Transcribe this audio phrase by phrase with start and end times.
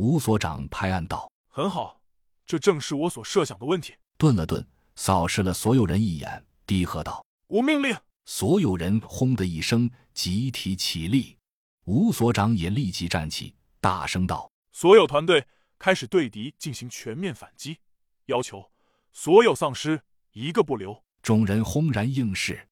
[0.00, 2.00] 吴所长拍案道：“很好，
[2.46, 7.94] 这正是我所设想的问题。”顿了顿，扫视了所有人一眼，低喝道：“我命令！”
[8.24, 11.36] 所有人轰的一声，集体起立。
[11.84, 15.46] 吴所长也立即站起，大声道：“所有团队
[15.78, 17.76] 开始对敌进行全面反击，
[18.24, 18.70] 要求
[19.12, 20.00] 所有丧尸
[20.32, 22.66] 一个不留。”众人轰然应是。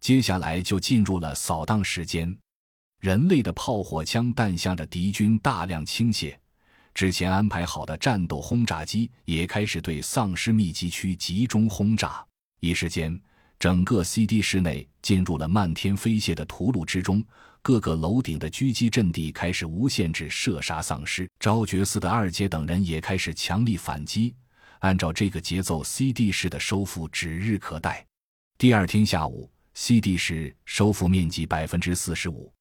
[0.00, 2.36] 接下来就进入了扫荡时间。
[2.98, 6.36] 人类的炮火枪弹向着敌军大量倾泻，
[6.94, 12.24] 之前安排好的战斗轰炸机也开始对丧尸密集区集中轰炸。
[12.60, 13.18] 一时间，
[13.58, 17.24] 整个 CD 室内进入了漫天飞泻的屠戮之中。
[17.64, 24.34] 各个楼顶的狙击阵地开始无限制射杀丧尸，昭觉寺的二姐等人也开始强力反击。
[24.80, 28.04] 按照这个节奏，CD 市的收复指日可待。
[28.58, 32.52] 第二天下午，CD 市收复面积百分之四十五；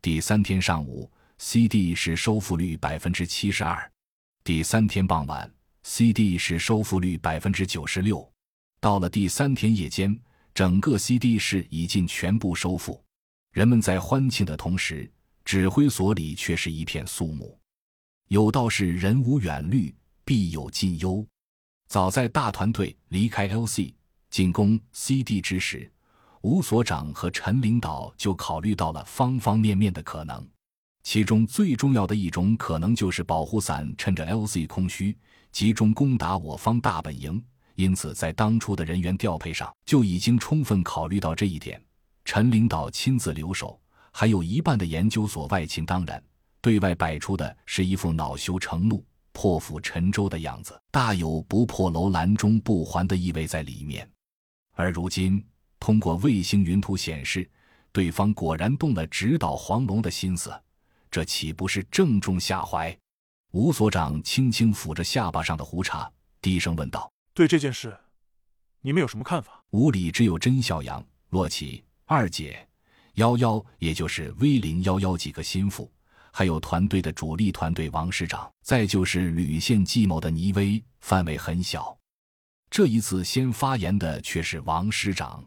[0.00, 1.10] 第三天上午
[1.42, 3.74] ，CD 是收复率百分之七十二；
[4.44, 5.50] 第三天傍晚
[5.82, 8.30] ，CD 是收复率百分之九十六。
[8.78, 10.14] 到了第三天夜间，
[10.52, 13.02] 整个 CD 市已经全部收复。
[13.52, 15.10] 人们在欢庆的同时，
[15.42, 17.58] 指挥所里却是一片肃穆。
[18.28, 19.94] 有道是“人无远虑，
[20.26, 21.26] 必有近忧”。
[21.88, 23.94] 早在大团队离开 LC
[24.28, 25.90] 进攻 CD 之时，
[26.42, 30.46] 吴所长和陈领导就考虑到了方方面面的可能。
[31.02, 35.16] 其中最重要的一种可能就是保护伞趁着 LC 空虚，
[35.50, 37.42] 集中攻打我方大本营。
[37.74, 41.82] 因此，在当初的人员调配上就已经充分考虑到这一点。
[42.26, 43.80] 陈领导亲自留守，
[44.12, 46.22] 还有一半的研究所外勤，当然
[46.60, 54.06] 对外摆出的是一副恼羞成怒、破釜沉舟的样子，大有不破楼兰终不还的意味在里面。
[54.72, 55.42] 而如今，
[55.78, 57.48] 通过卫星云图显示，
[57.90, 60.52] 对方果然动了直捣黄龙的心思，
[61.10, 62.96] 这岂不是正中下怀？
[63.52, 66.08] 吴所长轻轻抚着下巴上的胡茬，
[66.40, 67.98] 低声问道：“对这件事，
[68.80, 71.84] 你们有什么看法？”屋里只有甄小阳、洛奇。
[72.04, 72.68] 二姐，
[73.14, 75.90] 幺幺，也就是 V 零幺幺几个心腹，
[76.32, 81.96] 还有团队的主力团队王师长，再就是屡陷计谋的倪威，范围很小。
[82.68, 85.44] 这一次先发言的却是王师长，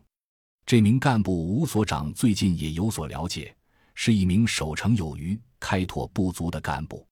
[0.65, 3.53] 这名干部吴所长最近也有所了解，
[3.93, 7.07] 是一名守成有余、开拓不足的干部。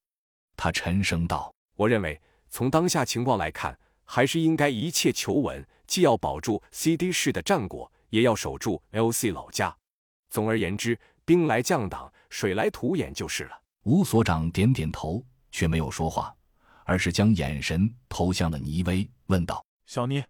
[0.57, 2.19] 他沉声道：“我认为，
[2.49, 9.73] 从当下情况来看，还是应该一切求稳，既要保住 CD 市的战果。”也要守住 L.C 老家。
[10.29, 13.61] 总而言之，兵来将挡，水来土掩就是了。
[13.83, 16.35] 吴所长点点头，却没有说话，
[16.83, 20.21] 而是将眼神投向了倪威，问道：“小倪，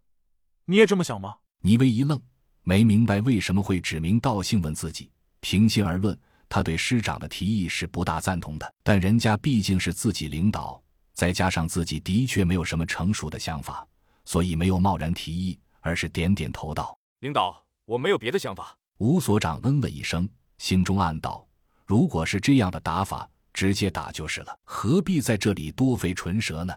[0.65, 2.21] 你也这么想吗？”倪威一愣，
[2.61, 5.09] 没明白为什么会指名道姓问自己。
[5.39, 6.15] 平心而论，
[6.51, 13.87] 他对师长的提议是不大赞同的，但人家毕竟是自己领导，再加上自己的确没有什么成熟的想法，
[14.25, 18.77] 所以没有贸然提议，而是点点头道：“领导。”我没有别的想法。
[18.97, 21.47] 吴所长嗯了一声，心中暗道：
[21.85, 26.73] 如果是这样的打法，直接打就是了，何必在这里多费唇舌呢？